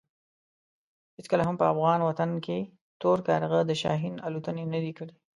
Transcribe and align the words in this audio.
هېڅکله 1.17 1.43
هم 1.45 1.55
په 1.61 1.65
افغان 1.73 1.99
وطن 2.03 2.31
کې 2.45 2.57
تور 3.01 3.17
کارغه 3.27 3.59
د 3.65 3.71
شاهین 3.81 4.15
الوتنې 4.27 4.63
نه 4.73 4.79
دي 4.83 4.91
کړې. 4.97 5.13